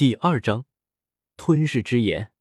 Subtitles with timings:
[0.00, 0.64] 第二章
[1.36, 2.32] 吞噬之炎。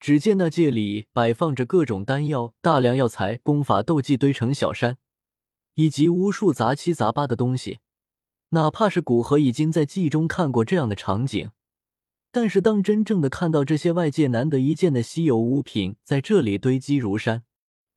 [0.00, 4.98] 只见那界里摆放着各种丹药、大量药材、功法、斗技堆成小山，
[5.74, 7.78] 以及无数杂七杂八的东西。
[8.48, 11.52] 哪怕是古河已经在记忆中看过这样的场景，
[12.32, 17.44] 但是当真正的看到这些外界难得一见的稀有物品在这里堆积如山，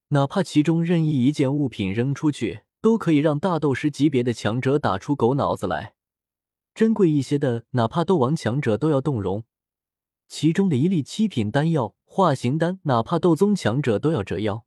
[0.10, 5.96] 哪怕其中任意一件物品扔出去，都可以让大斗师级别的强者打出狗脑子来。
[6.78, 9.44] 珍贵一些的，哪怕斗王强者都要动容。
[10.28, 14.64] 其中的一粒七品丹药化形丹，哪怕斗宗强者都要折腰。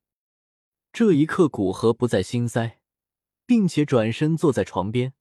[0.93, 2.81] 这一刻，古河不再心塞，
[3.47, 5.13] 并且转身坐在床边。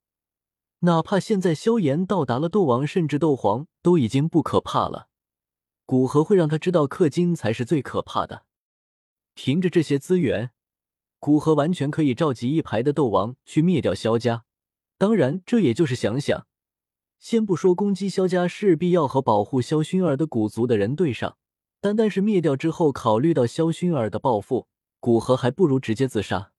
[0.79, 5.09] 哪怕现在萧炎到达了斗王，甚至斗皇，都已经不可怕了。
[5.85, 8.45] 古河会让他知道，氪金才是最可怕的。
[9.35, 10.49] 凭着这些资源，
[11.19, 14.45] 古河完全可以召集一排的斗王去灭掉萧家。
[14.97, 16.47] 当然，这也就是想想。
[17.19, 21.37] 先不说攻击萧家势必要和保护萧薰儿的古族的人对上，
[21.81, 24.67] 单单是灭掉之后，考虑到萧薰儿的报复，
[25.01, 26.53] 古河还不如直接自杀。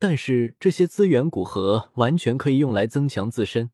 [0.00, 3.70] 但是这些资源，古河完全可以用来增强自身。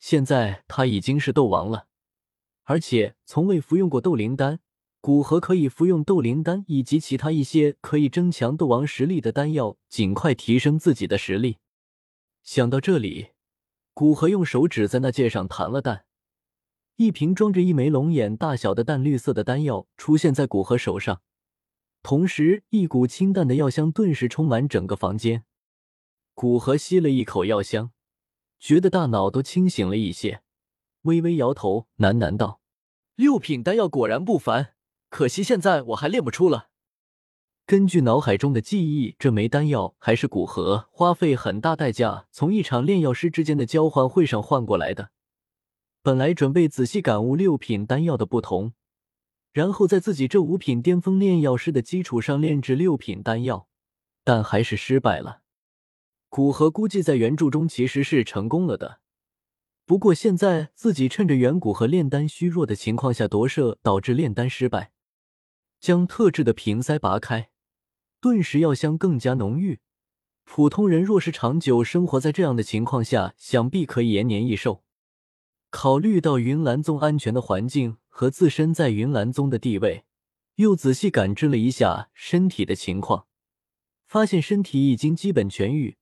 [0.00, 1.86] 现在他已经是斗王了，
[2.64, 4.58] 而且从未服用过斗灵丹，
[5.00, 11.58] 古河可以服用斗灵丹以及其他一些可以增强斗王实力的丹药，尽快提升自己的实力。
[12.42, 13.28] 想到这里。
[13.92, 16.04] 古河用手指在那戒上弹了弹，
[16.96, 21.20] 一瓶装着一枚龙眼大小的淡绿色的丹药出现在古河手上，
[22.02, 25.44] 同时一股清淡的药香顿时充满整个房间。
[26.34, 27.90] 古河吸了一口药香，
[28.58, 30.42] 觉得大脑都清醒了一些，
[31.02, 32.62] 微微摇头，喃喃道
[33.16, 34.74] ：“六品丹药果然不凡，
[35.10, 36.68] 可惜现在我还练不出了。”
[37.70, 45.10] 根据脑海中的记忆，这枚丹药还是古河花费很大代价从一场炼药师之间的交换会上换过来的。
[46.02, 48.72] 本来准备仔细感悟六品丹药的不同，
[49.52, 53.68] 然后在自己这五品巅峰炼药师的基础上炼制六品丹药，
[54.24, 55.42] 但还是失败了。
[56.28, 58.98] 古河估计在原著中其实是成功了的，
[59.86, 64.90] 不过现在自己趁着远古和炼丹虚弱的情况下夺舍，导致炼丹失败，
[65.78, 67.49] 将特制的瓶塞拔开。
[68.20, 69.80] 顿时药香更加浓郁，
[70.44, 74.84] 普通人若是长久生活在这样的情况下，想必可以延年益寿。
[75.70, 80.04] 考虑到云岚宗安全的环境和自身在云岚宗的地位，
[80.56, 83.26] 又仔细感知了一下身体的情况，
[84.06, 85.96] 发现身体已经基本痊愈。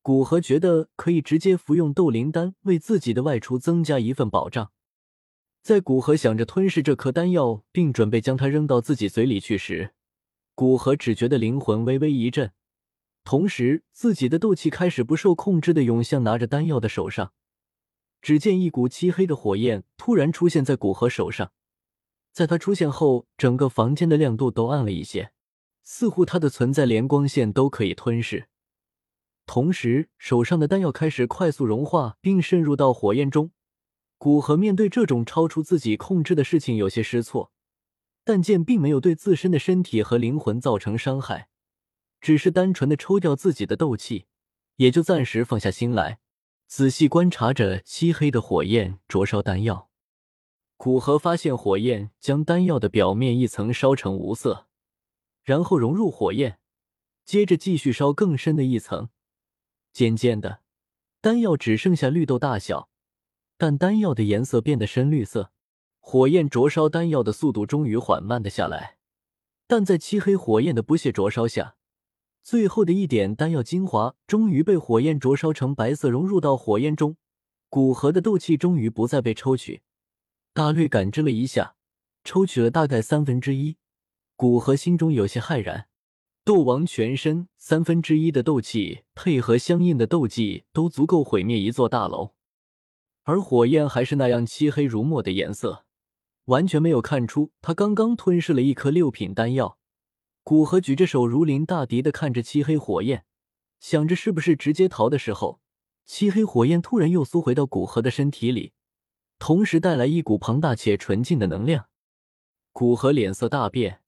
[0.00, 4.70] 古河觉得可以直接服用斗灵丹，为自己的外出增加一份保障。
[5.60, 9.92] 在古河想着吞噬这颗丹药，并准备将它扔到自己嘴里去时，
[10.58, 12.50] 古河只觉得灵魂微微一震，
[13.22, 17.32] 同时自己的斗气开始不受控制的涌向拿着丹药的手上。
[18.20, 21.52] 只见一股漆黑的火焰突然出现在古河手上，
[22.32, 25.30] 在他出现后，整个房间的亮度都暗了一些，
[25.84, 28.48] 似乎他的存在连光线都可以吞噬。
[29.46, 33.52] 同时，手上的丹药开始快速融化并渗入到火焰中。
[34.18, 37.52] 古河面对这种超出自己控制的事情，有些失措。
[38.28, 41.48] 但见并没有对自身的身体和灵魂造成伤害，
[42.20, 44.26] 只是单纯的抽掉自己的斗气，
[44.76, 46.18] 也就暂时放下心来，
[46.66, 49.88] 仔细观察着漆黑的火焰灼烧丹药。
[50.76, 54.66] 古河发现火焰将丹药的表面一层烧成无色，
[55.42, 56.58] 然后融入火焰，
[57.24, 59.08] 接着继续烧更深的一层。
[59.94, 60.60] 渐渐的，
[61.22, 62.90] 丹药只剩下绿豆大小，
[63.56, 65.50] 但丹药的颜色变得深绿色。
[66.10, 68.96] 火焰灼烧丹药的速度终于缓慢的下来，
[69.66, 71.74] 但在漆黑火焰的不懈灼烧下，
[72.42, 77.18] 最后的一点丹药精华终于被火焰灼烧成白色，融入到火焰中。
[77.68, 79.82] 古河的斗气终于不再被抽取，
[80.54, 81.74] 大略感知了一下，
[82.24, 83.76] 抽取了大概三分之一。
[84.34, 85.88] 古河心中有些骇然，
[86.42, 92.30] 斗王全身三分之一的斗气，配合相应的斗技，都足够毁灭一座大楼，
[93.24, 95.84] 而火焰还是那样漆黑如墨的颜色。
[96.48, 99.78] 完全没有看出他刚刚吞噬了一颗六品丹药。
[100.42, 103.24] 古河举着手如临大敌的看着漆黑火焰，
[103.80, 105.60] 想着是不是直接逃的时候，
[106.06, 108.72] 漆黑火焰突然又缩回到古河的身体里，
[109.38, 111.88] 同时带来一股庞大且纯净的能量。
[112.72, 114.00] 古河脸色大变，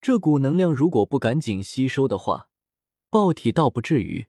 [0.00, 2.48] 这股能量如果不赶紧吸收的话，
[3.10, 4.28] 爆体倒不至于，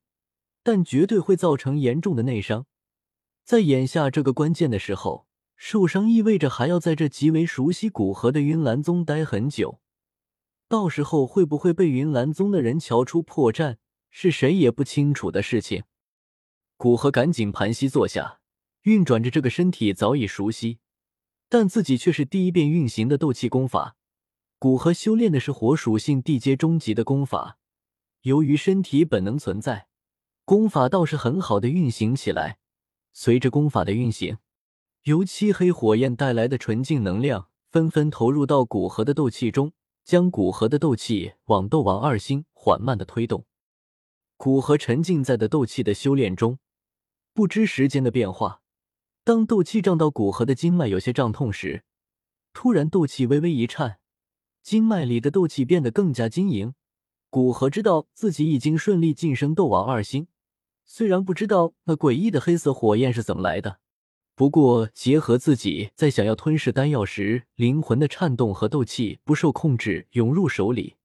[0.64, 2.66] 但绝对会造成严重的内伤。
[3.44, 5.28] 在眼下这个关键的时候。
[5.66, 9.80] 受伤意味着还要在这极为熟悉古河的云岚宗待很久，
[10.68, 13.78] 到时候会不会被云岚宗的人瞧出破绽，
[14.12, 15.86] 是谁也不清楚的事情。
[16.76, 18.42] 古河赶紧盘膝坐下，
[18.82, 20.80] 运转着这个身体早已熟悉，
[21.48, 23.96] 但自己却是第一遍运行的斗气功法。
[24.60, 27.58] 古河修炼的是火属性地阶中级的功法，
[28.24, 29.88] 由于身体本能存在，
[30.44, 32.58] 功法倒是很好的运行起来。
[33.14, 34.40] 随着功法的运行，
[35.04, 39.74] 由漆黑火焰带来的纯净能量纷纷投入到古河的斗气中，
[40.06, 43.46] 将古河的斗气往斗王二星缓慢的推动。
[44.38, 46.58] 古河沉浸在的斗气的修炼中，
[47.34, 48.62] 不知时间的变化。
[49.26, 51.84] 当斗气胀到古河的经脉有些胀痛时，
[52.54, 54.00] 突然斗气微微一颤，
[54.62, 56.74] 经脉里的斗气变得更加晶莹。
[57.30, 60.28] 古河知道自己已经顺利晋升斗王二星，
[60.86, 63.80] 虽然不知道那诡异的黑色火焰是怎么来的，
[64.36, 70.96] 不过结合自己在想要吞噬丹药时灵魂的颤动和斗气不受控制涌入手里，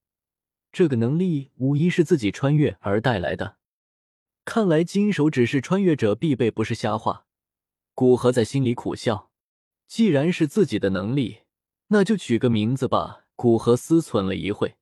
[0.72, 3.56] 这个能力无疑是自己穿越而带来的。
[4.46, 7.26] 看来金手指是穿越者必备，不是瞎话。
[7.92, 9.30] 古河在心里苦笑，
[9.86, 11.40] 既然是自己的能力，
[11.88, 13.26] 那就取个名字吧。
[13.36, 14.76] 古河思忖了一会，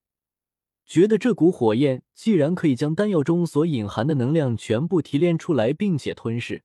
[0.86, 6.62] 觉得这股火焰既然可以将丹药中所隐含的能量全部提炼出来，并且吞噬，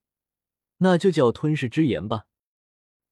[0.82, 2.24] 那就叫吞噬之炎吧。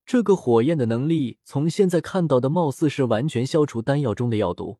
[0.05, 4.79] 这个火焰的能力，从现在看到的，貌似是完全消除丹药中的药毒，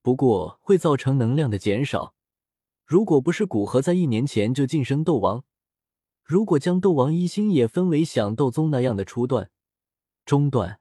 [0.00, 2.14] 不过会造成能量的减少。
[2.86, 5.44] 如果不是古河在一年前就晋升斗王。
[6.22, 9.50] 如果将斗王一星也分为响斗宗那样的初段、
[10.24, 10.78] 中段、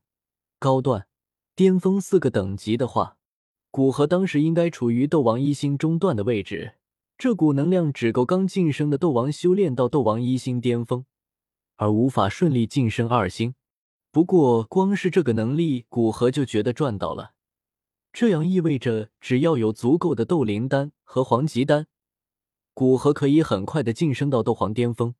[0.59, 1.07] 高段、
[1.56, 3.18] 巅峰四个等级的话，
[3.71, 6.75] 古河当时应该处于斗王一星中段的位置。
[7.18, 11.06] 这股能量只够刚晋升的斗王修炼到斗王一星巅峰，
[11.75, 13.56] 而无法顺利晋升二星。
[14.12, 17.34] 不过，光是这个能力，古河就觉得赚到了。
[18.12, 21.88] 这样意味着，只要有足够的斗灵丹和黄级丹，
[22.75, 25.16] 古河可以很快的晋升到斗皇巅峰。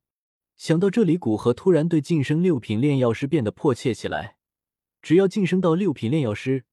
[0.56, 4.38] 想到这里，古河突然对晋升六品炼药师变得迫切起来。
[5.02, 6.66] 只要晋升到六品炼药师，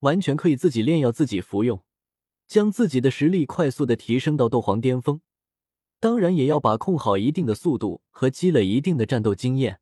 [0.00, 1.82] 完全可以自己炼药、自己服用，
[2.46, 5.20] 将自己的实力快速的提升到斗皇巅峰。
[6.04, 9.80] 当然，也要把控好一定的速度和积累一定的战斗经验，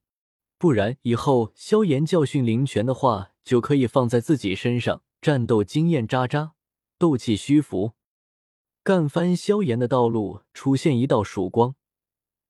[0.57, 6.53] 不然以后萧炎教训灵泉的话，就可以放在自己身上，战斗经验渣渣，
[6.97, 7.95] 斗气虚浮，
[8.85, 10.43] 干翻萧炎的道路。
[10.55, 11.75] 出现一道曙光。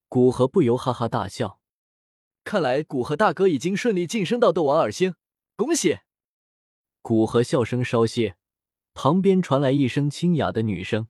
[0.06, 1.58] 古河不由哈哈大笑，
[2.44, 5.14] 看来古河大哥已经顺利晋升到斗王二星，
[5.56, 6.00] 恭喜！
[7.00, 8.36] 古河笑声稍歇，
[8.92, 11.08] 旁边传来一声清雅的女声。